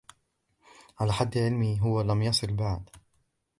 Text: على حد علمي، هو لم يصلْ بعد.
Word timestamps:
على 0.99 1.13
حد 1.13 1.37
علمي، 1.37 1.79
هو 1.85 2.01
لم 2.01 2.21
يصلْ 2.21 2.53
بعد. 2.55 2.89